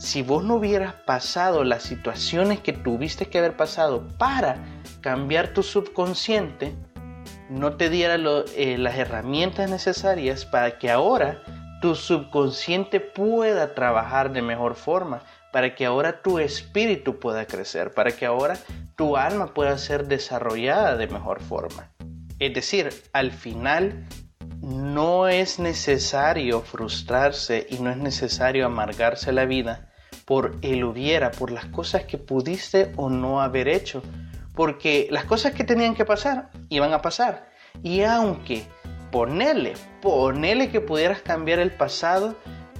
si 0.02 0.24
vos 0.24 0.44
no 0.44 0.56
hubieras 0.56 0.96
pasado 1.06 1.64
las 1.64 1.84
situaciones 1.84 2.60
que 2.60 2.74
tuviste 2.74 3.28
que 3.28 3.38
haber 3.38 3.56
pasado 3.56 4.08
para 4.18 4.58
cambiar 5.00 5.50
tu 5.50 5.62
subconsciente, 5.62 6.74
no 7.52 7.78
te 7.78 7.92
diera 7.92 8.16
eh, 8.56 8.80
las 8.80 8.98
herramientas 8.98 9.70
necesarias 9.70 10.44
para 10.44 10.80
que 10.80 10.90
ahora 10.90 11.44
tu 11.84 11.94
subconsciente 11.94 13.00
pueda 13.00 13.76
trabajar 13.76 14.34
de 14.34 14.42
mejor 14.42 14.74
forma, 14.74 15.22
para 15.52 15.76
que 15.76 15.86
ahora 15.86 16.24
tu 16.24 16.40
espíritu 16.40 17.20
pueda 17.20 17.46
crecer, 17.46 17.94
para 17.94 18.12
que 18.12 18.26
ahora 18.26 18.58
tu 18.96 19.18
alma 19.18 19.54
pueda 19.54 19.78
ser 19.78 20.08
desarrollada 20.08 20.98
de 20.98 21.06
mejor 21.06 21.42
forma. 21.42 21.92
Es 22.40 22.56
decir, 22.56 22.90
al 23.14 23.32
final 23.32 24.08
no 24.62 25.28
es 25.28 25.60
necesario 25.60 26.62
frustrarse 26.62 27.68
y 27.70 27.78
no 27.78 27.92
es 27.92 27.98
necesario 27.98 28.66
amargarse 28.66 29.32
la 29.32 29.46
vida 29.46 29.90
por 30.32 30.56
el 30.62 30.86
hubiera, 30.86 31.30
por 31.30 31.52
las 31.52 31.66
cosas 31.66 32.06
que 32.06 32.18
pudiste 32.18 32.94
o 32.96 33.10
no 33.10 33.42
haber 33.42 33.68
hecho. 33.68 34.02
Porque 34.56 35.10
las 35.12 35.26
cosas 35.26 35.54
que 35.54 35.66
tenían 35.66 35.94
que 35.94 36.06
pasar 36.06 36.52
iban 36.70 36.94
a 36.94 37.02
pasar. 37.02 37.50
Y 37.84 38.04
aunque 38.04 38.64
ponele, 39.12 39.74
ponele 40.02 40.70
que 40.70 40.80
pudieras 40.80 41.22
cambiar 41.22 41.60
el 41.60 41.72
pasado, 41.72 42.38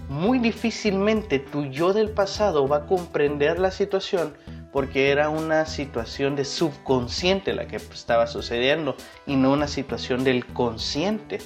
muy 0.08 0.40
difícilmente 0.40 1.40
tu 1.40 1.66
yo 1.66 1.92
del 1.92 2.12
pasado 2.12 2.70
va 2.70 2.78
a 2.78 2.86
comprender 2.86 3.60
la 3.60 3.72
situación 3.72 4.34
porque 4.72 5.12
era 5.12 5.28
una 5.28 5.66
situación 5.66 6.38
de 6.38 6.46
subconsciente 6.46 7.54
la 7.54 7.68
que 7.68 7.76
estaba 7.76 8.28
sucediendo 8.28 8.96
y 9.28 9.36
no 9.36 9.52
una 9.52 9.68
situación 9.68 10.24
del 10.24 10.46
consciente. 10.46 11.40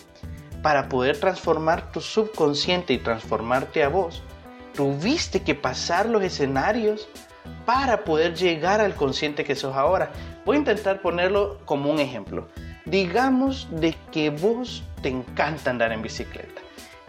Para 0.61 0.87
poder 0.87 1.19
transformar 1.19 1.91
tu 1.91 1.99
subconsciente 1.99 2.93
y 2.93 2.99
transformarte 2.99 3.83
a 3.83 3.89
vos, 3.89 4.21
tuviste 4.75 5.41
que 5.41 5.55
pasar 5.55 6.07
los 6.07 6.23
escenarios 6.23 7.07
para 7.65 8.03
poder 8.03 8.35
llegar 8.35 8.81
al 8.81 8.95
consciente 8.95 9.43
que 9.43 9.55
sos 9.55 9.75
ahora. 9.75 10.11
Voy 10.45 10.57
a 10.57 10.59
intentar 10.59 11.01
ponerlo 11.01 11.59
como 11.65 11.91
un 11.91 11.99
ejemplo. 11.99 12.47
Digamos 12.85 13.67
de 13.71 13.95
que 14.11 14.29
vos 14.29 14.83
te 15.01 15.09
encanta 15.09 15.71
andar 15.71 15.91
en 15.91 16.01
bicicleta. 16.01 16.61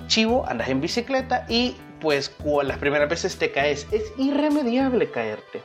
Chivo, 0.06 0.46
andas 0.46 0.68
en 0.68 0.80
bicicleta 0.80 1.44
y 1.48 1.76
pues 2.00 2.34
las 2.62 2.78
primeras 2.78 3.08
veces 3.08 3.36
te 3.36 3.50
caes. 3.50 3.86
Es 3.92 4.12
irremediable 4.16 5.10
caerte. 5.10 5.62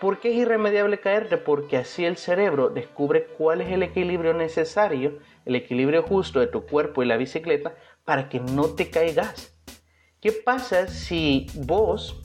¿Por 0.00 0.18
qué 0.18 0.30
es 0.30 0.36
irremediable 0.36 0.98
caerte? 0.98 1.36
Porque 1.36 1.76
así 1.76 2.04
el 2.04 2.16
cerebro 2.16 2.70
descubre 2.70 3.26
cuál 3.36 3.60
es 3.60 3.70
el 3.70 3.82
equilibrio 3.82 4.32
necesario, 4.32 5.18
el 5.44 5.56
equilibrio 5.56 6.02
justo 6.02 6.40
de 6.40 6.46
tu 6.46 6.64
cuerpo 6.64 7.02
y 7.02 7.06
la 7.06 7.16
bicicleta 7.16 7.74
para 8.04 8.28
que 8.28 8.40
no 8.40 8.70
te 8.70 8.88
caigas. 8.88 9.54
¿Qué 10.20 10.32
pasa 10.32 10.86
si 10.86 11.46
vos, 11.54 12.20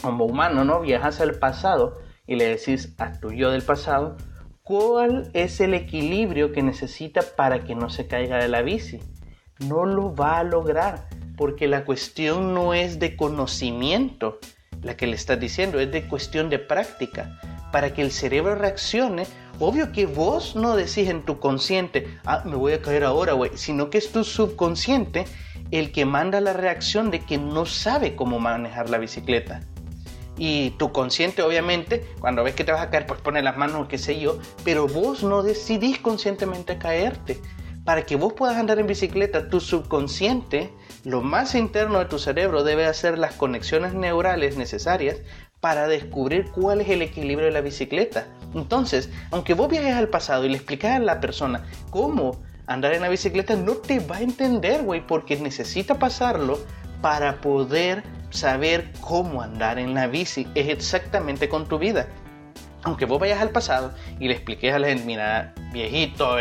como 0.00 0.24
humano, 0.24 0.64
no 0.64 0.80
viajas 0.80 1.20
al 1.20 1.34
pasado 1.34 1.98
y 2.24 2.36
le 2.36 2.46
decís 2.46 2.94
a 2.98 3.18
tu 3.18 3.32
yo 3.32 3.50
del 3.50 3.62
pasado 3.62 4.16
cuál 4.62 5.32
es 5.34 5.60
el 5.60 5.74
equilibrio 5.74 6.52
que 6.52 6.62
necesita 6.62 7.22
para 7.22 7.64
que 7.64 7.74
no 7.74 7.90
se 7.90 8.06
caiga 8.06 8.38
de 8.38 8.46
la 8.46 8.62
bici? 8.62 9.00
No 9.58 9.84
lo 9.84 10.14
va 10.14 10.38
a 10.38 10.44
lograr 10.44 11.08
porque 11.36 11.66
la 11.66 11.84
cuestión 11.84 12.54
no 12.54 12.72
es 12.72 13.00
de 13.00 13.16
conocimiento, 13.16 14.38
la 14.82 14.96
que 14.96 15.08
le 15.08 15.16
estás 15.16 15.40
diciendo, 15.40 15.80
es 15.80 15.90
de 15.90 16.06
cuestión 16.06 16.50
de 16.50 16.60
práctica. 16.60 17.40
Para 17.72 17.92
que 17.94 18.02
el 18.02 18.12
cerebro 18.12 18.54
reaccione, 18.54 19.26
obvio 19.58 19.90
que 19.90 20.06
vos 20.06 20.54
no 20.54 20.76
decís 20.76 21.08
en 21.08 21.24
tu 21.24 21.40
consciente, 21.40 22.16
ah, 22.24 22.44
me 22.46 22.54
voy 22.54 22.74
a 22.74 22.82
caer 22.82 23.02
ahora, 23.02 23.32
güey, 23.32 23.50
sino 23.56 23.90
que 23.90 23.98
es 23.98 24.12
tu 24.12 24.22
subconsciente 24.22 25.24
el 25.70 25.92
que 25.92 26.04
manda 26.04 26.40
la 26.40 26.52
reacción 26.52 27.10
de 27.10 27.20
que 27.20 27.38
no 27.38 27.66
sabe 27.66 28.16
cómo 28.16 28.38
manejar 28.38 28.90
la 28.90 28.98
bicicleta. 28.98 29.60
Y 30.36 30.70
tu 30.78 30.90
consciente, 30.90 31.42
obviamente, 31.42 32.06
cuando 32.18 32.42
ves 32.42 32.54
que 32.54 32.64
te 32.64 32.72
vas 32.72 32.80
a 32.80 32.90
caer, 32.90 33.06
pues 33.06 33.20
pone 33.20 33.42
las 33.42 33.56
manos, 33.56 33.88
qué 33.88 33.98
sé 33.98 34.18
yo, 34.18 34.38
pero 34.64 34.88
vos 34.88 35.22
no 35.22 35.42
decidís 35.42 35.98
conscientemente 35.98 36.78
caerte. 36.78 37.38
Para 37.84 38.04
que 38.06 38.16
vos 38.16 38.32
puedas 38.32 38.56
andar 38.56 38.78
en 38.78 38.86
bicicleta, 38.86 39.48
tu 39.48 39.60
subconsciente, 39.60 40.72
lo 41.04 41.22
más 41.22 41.54
interno 41.54 41.98
de 41.98 42.04
tu 42.06 42.18
cerebro, 42.18 42.62
debe 42.62 42.86
hacer 42.86 43.18
las 43.18 43.34
conexiones 43.34 43.94
neurales 43.94 44.56
necesarias 44.56 45.18
para 45.60 45.88
descubrir 45.88 46.50
cuál 46.50 46.80
es 46.80 46.88
el 46.88 47.02
equilibrio 47.02 47.46
de 47.46 47.52
la 47.52 47.60
bicicleta. 47.60 48.26
Entonces, 48.54 49.10
aunque 49.30 49.54
vos 49.54 49.68
viajes 49.68 49.94
al 49.94 50.08
pasado 50.08 50.44
y 50.44 50.48
le 50.48 50.56
explicas 50.56 50.96
a 50.96 50.98
la 51.00 51.20
persona 51.20 51.66
cómo 51.90 52.40
andar 52.70 52.94
en 52.94 53.02
la 53.02 53.08
bicicleta 53.08 53.56
no 53.56 53.74
te 53.74 53.98
va 53.98 54.18
a 54.18 54.20
entender, 54.20 54.82
güey, 54.84 55.04
porque 55.04 55.36
necesita 55.36 55.98
pasarlo 55.98 56.60
para 57.02 57.40
poder 57.40 58.04
saber 58.30 58.92
cómo 59.00 59.42
andar 59.42 59.80
en 59.80 59.92
la 59.92 60.06
bici. 60.06 60.46
Es 60.54 60.68
exactamente 60.68 61.48
con 61.48 61.66
tu 61.66 61.78
vida. 61.78 62.06
Aunque 62.84 63.06
vos 63.06 63.18
vayas 63.18 63.40
al 63.40 63.50
pasado 63.50 63.92
y 64.20 64.28
le 64.28 64.34
expliques 64.34 64.72
a 64.72 64.78
la 64.78 64.86
gente, 64.86 65.04
mira, 65.04 65.52
viejito, 65.72 66.36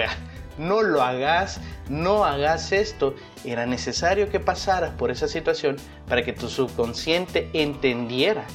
no 0.59 0.83
lo 0.83 1.01
hagas, 1.01 1.61
no 1.89 2.23
hagas 2.23 2.71
esto. 2.73 3.15
Era 3.43 3.65
necesario 3.65 4.29
que 4.29 4.39
pasaras 4.39 4.91
por 4.91 5.09
esa 5.09 5.27
situación 5.27 5.77
para 6.07 6.21
que 6.21 6.33
tu 6.33 6.47
subconsciente 6.47 7.49
entendiera 7.53 8.45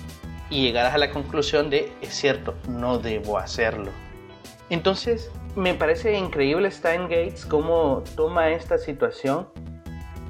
y 0.48 0.62
llegaras 0.62 0.94
a 0.94 0.98
la 0.98 1.10
conclusión 1.10 1.70
de, 1.70 1.92
es 2.00 2.14
cierto, 2.14 2.54
no 2.68 2.98
debo 2.98 3.36
hacerlo. 3.36 3.90
Entonces, 4.70 5.28
me 5.56 5.74
parece 5.74 6.18
increíble 6.18 6.70
Stein 6.70 7.02
Gates 7.02 7.46
cómo 7.46 8.02
toma 8.16 8.50
esta 8.50 8.78
situación 8.78 9.48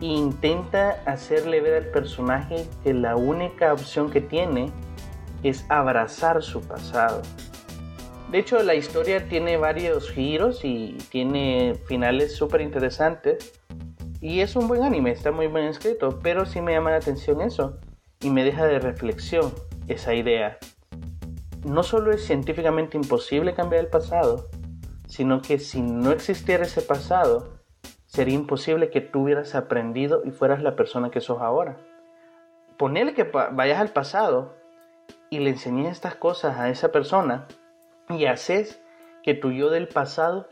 e 0.00 0.06
intenta 0.06 1.02
hacerle 1.06 1.60
ver 1.60 1.84
al 1.84 1.90
personaje 1.90 2.66
que 2.82 2.92
la 2.92 3.16
única 3.16 3.72
opción 3.72 4.10
que 4.10 4.20
tiene 4.20 4.70
es 5.42 5.64
abrazar 5.68 6.42
su 6.42 6.60
pasado. 6.60 7.22
De 8.30 8.38
hecho, 8.38 8.62
la 8.62 8.74
historia 8.74 9.28
tiene 9.28 9.56
varios 9.56 10.10
giros 10.10 10.64
y 10.64 10.98
tiene 11.10 11.74
finales 11.86 12.34
súper 12.34 12.62
interesantes. 12.62 13.52
Y 14.20 14.40
es 14.40 14.56
un 14.56 14.66
buen 14.66 14.82
anime, 14.82 15.10
está 15.12 15.30
muy 15.30 15.46
bien 15.46 15.66
escrito, 15.66 16.18
pero 16.22 16.44
sí 16.44 16.60
me 16.60 16.72
llama 16.72 16.90
la 16.90 16.96
atención 16.96 17.40
eso. 17.42 17.78
Y 18.20 18.30
me 18.30 18.42
deja 18.42 18.66
de 18.66 18.78
reflexión 18.78 19.52
esa 19.86 20.14
idea. 20.14 20.58
No 21.64 21.82
solo 21.82 22.10
es 22.10 22.26
científicamente 22.26 22.96
imposible 22.96 23.54
cambiar 23.54 23.84
el 23.84 23.90
pasado, 23.90 24.48
sino 25.14 25.42
que 25.42 25.60
si 25.60 25.80
no 25.80 26.10
existiera 26.10 26.64
ese 26.64 26.82
pasado, 26.82 27.60
sería 28.04 28.34
imposible 28.34 28.90
que 28.90 29.00
tú 29.00 29.22
hubieras 29.22 29.54
aprendido 29.54 30.22
y 30.24 30.32
fueras 30.32 30.60
la 30.60 30.74
persona 30.74 31.12
que 31.12 31.20
sos 31.20 31.40
ahora. 31.40 31.76
Ponele 32.78 33.14
que 33.14 33.22
vayas 33.22 33.80
al 33.80 33.90
pasado 33.90 34.56
y 35.30 35.38
le 35.38 35.50
enseñes 35.50 35.92
estas 35.92 36.16
cosas 36.16 36.58
a 36.58 36.68
esa 36.68 36.90
persona 36.90 37.46
y 38.08 38.24
haces 38.24 38.82
que 39.22 39.34
tu 39.34 39.52
yo 39.52 39.70
del 39.70 39.86
pasado 39.86 40.48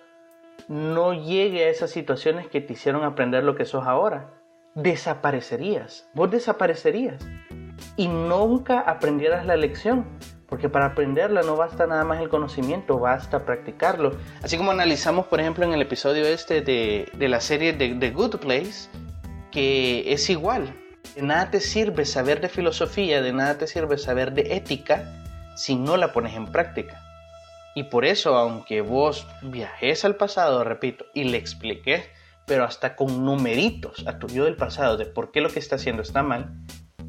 no 0.68 1.12
llegue 1.12 1.64
a 1.64 1.68
esas 1.68 1.90
situaciones 1.90 2.46
que 2.46 2.60
te 2.60 2.74
hicieron 2.74 3.02
aprender 3.02 3.42
lo 3.42 3.56
que 3.56 3.64
sos 3.64 3.88
ahora. 3.88 4.30
Desaparecerías, 4.76 6.08
vos 6.14 6.30
desaparecerías 6.30 7.20
y 7.96 8.06
nunca 8.06 8.78
aprendieras 8.78 9.44
la 9.44 9.56
lección. 9.56 10.06
Porque 10.52 10.68
para 10.68 10.84
aprenderla 10.84 11.40
no 11.40 11.56
basta 11.56 11.86
nada 11.86 12.04
más 12.04 12.20
el 12.20 12.28
conocimiento, 12.28 12.98
basta 12.98 13.46
practicarlo. 13.46 14.18
Así 14.42 14.58
como 14.58 14.70
analizamos, 14.70 15.24
por 15.24 15.40
ejemplo, 15.40 15.64
en 15.64 15.72
el 15.72 15.80
episodio 15.80 16.26
este 16.26 16.60
de, 16.60 17.10
de 17.14 17.28
la 17.30 17.40
serie 17.40 17.72
de 17.72 17.94
The 17.94 18.10
Good 18.10 18.36
Place, 18.36 18.90
que 19.50 20.12
es 20.12 20.28
igual. 20.28 20.74
De 21.14 21.22
nada 21.22 21.50
te 21.50 21.58
sirve 21.58 22.04
saber 22.04 22.42
de 22.42 22.50
filosofía, 22.50 23.22
de 23.22 23.32
nada 23.32 23.56
te 23.56 23.66
sirve 23.66 23.96
saber 23.96 24.34
de 24.34 24.54
ética 24.54 25.10
si 25.56 25.74
no 25.74 25.96
la 25.96 26.12
pones 26.12 26.34
en 26.34 26.44
práctica. 26.44 27.00
Y 27.74 27.84
por 27.84 28.04
eso, 28.04 28.36
aunque 28.36 28.82
vos 28.82 29.26
viajes 29.40 30.04
al 30.04 30.16
pasado, 30.16 30.64
repito, 30.64 31.06
y 31.14 31.24
le 31.24 31.38
expliques, 31.38 32.04
pero 32.44 32.64
hasta 32.64 32.94
con 32.94 33.24
numeritos 33.24 34.04
a 34.06 34.18
tu 34.18 34.26
yo 34.26 34.44
del 34.44 34.56
pasado 34.56 34.98
de 34.98 35.06
por 35.06 35.32
qué 35.32 35.40
lo 35.40 35.48
que 35.48 35.60
está 35.60 35.76
haciendo 35.76 36.02
está 36.02 36.22
mal, 36.22 36.52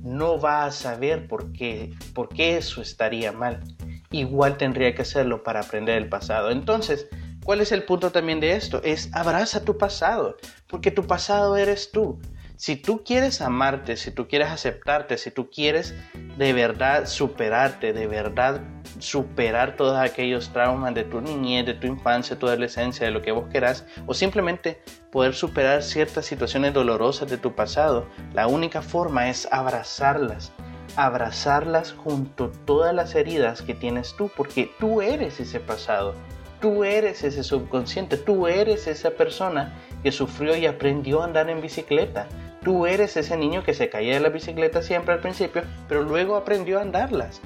no 0.03 0.39
va 0.39 0.65
a 0.65 0.71
saber 0.71 1.27
por 1.27 1.51
qué, 1.53 1.91
por 2.13 2.29
qué 2.29 2.57
eso 2.57 2.81
estaría 2.81 3.31
mal. 3.31 3.63
Igual 4.11 4.57
tendría 4.57 4.93
que 4.93 5.01
hacerlo 5.01 5.43
para 5.43 5.61
aprender 5.61 5.97
el 5.97 6.09
pasado. 6.09 6.51
Entonces, 6.51 7.07
¿cuál 7.43 7.61
es 7.61 7.71
el 7.71 7.83
punto 7.83 8.11
también 8.11 8.39
de 8.39 8.51
esto? 8.55 8.81
Es 8.83 9.09
abraza 9.13 9.63
tu 9.63 9.77
pasado, 9.77 10.37
porque 10.67 10.91
tu 10.91 11.07
pasado 11.07 11.57
eres 11.57 11.91
tú. 11.91 12.19
Si 12.55 12.75
tú 12.75 13.03
quieres 13.03 13.41
amarte, 13.41 13.97
si 13.97 14.11
tú 14.11 14.27
quieres 14.27 14.49
aceptarte, 14.49 15.17
si 15.17 15.31
tú 15.31 15.49
quieres 15.49 15.95
de 16.37 16.53
verdad 16.53 17.07
superarte, 17.07 17.93
de 17.93 18.07
verdad 18.07 18.61
superar 18.99 19.75
todos 19.75 19.97
aquellos 19.97 20.53
traumas 20.53 20.93
de 20.93 21.03
tu 21.03 21.19
niñez, 21.19 21.65
de 21.65 21.73
tu 21.73 21.87
infancia, 21.87 22.37
tu 22.37 22.47
adolescencia, 22.47 23.07
de 23.07 23.11
lo 23.11 23.21
que 23.21 23.31
vos 23.31 23.49
querás, 23.51 23.85
o 24.05 24.13
simplemente 24.13 24.81
poder 25.11 25.33
superar 25.33 25.81
ciertas 25.81 26.25
situaciones 26.25 26.73
dolorosas 26.73 27.29
de 27.29 27.37
tu 27.37 27.53
pasado, 27.53 28.07
la 28.33 28.47
única 28.47 28.81
forma 28.81 29.29
es 29.29 29.47
abrazarlas, 29.51 30.51
abrazarlas 30.95 31.93
junto 31.93 32.45
a 32.45 32.65
todas 32.65 32.93
las 32.93 33.15
heridas 33.15 33.63
que 33.63 33.73
tienes 33.73 34.15
tú, 34.15 34.29
porque 34.37 34.71
tú 34.79 35.01
eres 35.01 35.39
ese 35.39 35.59
pasado, 35.59 36.13
tú 36.61 36.83
eres 36.83 37.23
ese 37.23 37.43
subconsciente, 37.43 38.15
tú 38.15 38.47
eres 38.47 38.87
esa 38.87 39.09
persona 39.11 39.73
que 40.03 40.11
sufrió 40.11 40.55
y 40.55 40.65
aprendió 40.65 41.21
a 41.21 41.25
andar 41.25 41.49
en 41.49 41.61
bicicleta, 41.61 42.27
Tú 42.63 42.85
eres 42.85 43.17
ese 43.17 43.35
niño 43.35 43.63
que 43.63 43.73
se 43.73 43.89
caía 43.89 44.13
de 44.13 44.21
la 44.21 44.29
bicicleta 44.29 44.81
siempre 44.81 45.13
al 45.13 45.19
principio, 45.19 45.63
pero 45.89 46.03
luego 46.03 46.37
aprendió 46.37 46.79
a 46.79 46.81
andarlas. 46.81 47.41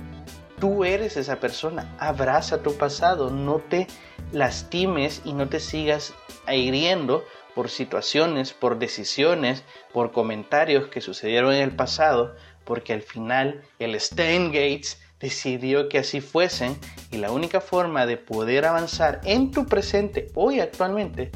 Tú 0.60 0.86
eres 0.86 1.18
esa 1.18 1.40
persona. 1.40 1.96
Abraza 2.00 2.62
tu 2.62 2.76
pasado. 2.78 3.32
No 3.32 3.58
te 3.58 3.88
lastimes 4.32 5.22
y 5.26 5.34
no 5.34 5.50
te 5.50 5.60
sigas 5.60 6.14
hiriendo 6.48 7.26
por 7.56 7.70
situaciones, 7.70 8.54
por 8.54 8.78
decisiones, 8.78 9.64
por 9.92 10.12
comentarios 10.12 10.90
que 10.90 11.02
sucedieron 11.02 11.54
en 11.54 11.64
el 11.64 11.72
pasado, 11.72 12.36
porque 12.64 12.94
al 12.94 13.02
final 13.02 13.64
el 13.80 13.96
Stan 13.96 14.52
Gates 14.52 15.02
decidió 15.20 15.90
que 15.90 15.98
así 15.98 16.22
fuesen 16.22 16.78
y 17.10 17.18
la 17.18 17.32
única 17.32 17.60
forma 17.60 18.06
de 18.06 18.18
poder 18.18 18.66
avanzar 18.66 19.22
en 19.24 19.50
tu 19.50 19.66
presente 19.66 20.28
hoy 20.36 20.60
actualmente 20.60 21.32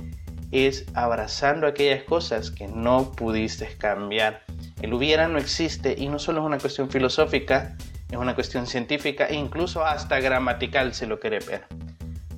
es 0.52 0.86
abrazando 0.94 1.68
aquellas 1.68 2.04
cosas 2.04 2.52
que 2.52 2.68
no 2.68 3.12
pudiste 3.12 3.68
cambiar. 3.78 4.44
El 4.82 4.94
hubiera 4.94 5.28
no 5.28 5.38
existe 5.38 5.96
y 5.98 6.10
no 6.10 6.20
solo 6.20 6.42
es 6.42 6.46
una 6.46 6.58
cuestión 6.58 6.90
filosófica, 6.90 7.76
es 8.10 8.18
una 8.18 8.36
cuestión 8.36 8.68
científica 8.68 9.26
e 9.28 9.36
incluso 9.36 9.86
hasta 9.86 10.20
gramatical 10.20 10.94
si 10.94 11.06
lo 11.06 11.20
quiere 11.20 11.40
ver. 11.40 11.66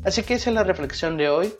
Así 0.06 0.24
que 0.24 0.36
esa 0.36 0.50
es 0.50 0.56
la 0.56 0.64
reflexión 0.64 1.18
de 1.18 1.30
hoy. 1.30 1.54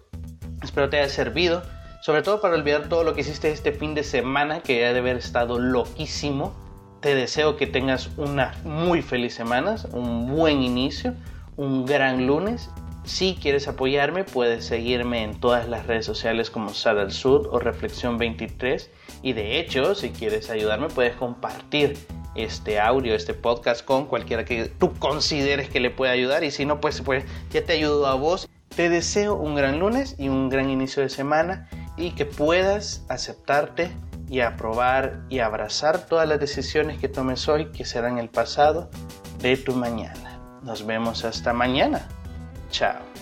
Espero 0.62 0.90
te 0.90 1.00
haya 1.00 1.10
servido, 1.10 1.64
sobre 2.02 2.22
todo 2.22 2.40
para 2.40 2.56
olvidar 2.56 2.90
todo 2.90 3.04
lo 3.04 3.16
que 3.16 3.22
hiciste 3.22 3.52
este 3.52 3.72
fin 3.72 3.96
de 3.96 4.04
semana 4.04 4.62
que 4.62 4.86
ha 4.86 4.94
de 4.94 5.00
haber 5.00 5.18
estado 5.18 5.60
loquísimo. 5.60 6.54
Te 7.02 7.16
deseo 7.16 7.58
que 7.58 7.68
tengas 7.68 8.12
una 8.18 8.54
muy 8.64 9.02
feliz 9.02 9.34
semana, 9.34 9.76
un 9.92 10.28
buen 10.28 10.62
inicio, 10.62 11.16
un 11.58 11.86
gran 11.86 12.28
lunes 12.28 12.70
si 13.06 13.36
quieres 13.36 13.68
apoyarme, 13.68 14.24
puedes 14.24 14.66
seguirme 14.66 15.24
en 15.24 15.40
todas 15.40 15.68
las 15.68 15.88
redes 15.88 16.06
sociales 16.06 16.50
como 16.50 16.74
Sadal 16.74 17.12
Sud 17.12 17.48
o 17.52 17.60
Reflexión 17.60 18.18
23. 18.18 18.90
Y 19.22 19.34
de 19.34 19.60
hecho, 19.60 19.94
si 19.94 20.12
quieres 20.12 20.50
ayudarme, 20.50 20.88
puedes 20.88 21.16
compartir 21.16 21.98
este 22.36 22.80
audio, 22.80 23.14
este 23.14 23.34
podcast 23.34 23.84
con 23.84 24.06
cualquiera 24.06 24.46
que 24.46 24.66
tú 24.66 24.94
consideres 24.94 25.70
que 25.70 25.82
le 25.82 25.90
pueda 25.90 26.14
ayudar. 26.14 26.44
Y 26.44 26.52
si 26.52 26.66
no, 26.66 26.80
pues, 26.80 27.02
pues 27.02 27.26
ya 27.52 27.64
te 27.64 27.74
ayudo 27.74 28.08
a 28.08 28.16
vos. 28.16 28.50
Te 28.76 28.90
deseo 28.90 29.36
un 29.36 29.56
gran 29.56 29.80
lunes 29.80 30.16
y 30.18 30.30
un 30.30 30.50
gran 30.50 30.70
inicio 30.70 31.04
de 31.04 31.10
semana 31.10 31.70
y 31.98 32.12
que 32.12 32.26
puedas 32.26 33.06
aceptarte 33.10 33.92
y 34.30 34.40
aprobar 34.40 35.26
y 35.30 35.40
abrazar 35.40 36.08
todas 36.08 36.28
las 36.28 36.40
decisiones 36.40 37.00
que 37.00 37.10
tomes 37.10 37.48
hoy 37.48 37.70
que 37.72 37.86
serán 37.86 38.18
el 38.18 38.30
pasado 38.30 38.90
de 39.42 39.58
tu 39.58 39.76
mañana. 39.76 40.40
Nos 40.64 40.86
vemos 40.86 41.26
hasta 41.26 41.54
mañana. 41.54 42.08
Tchau! 42.74 43.13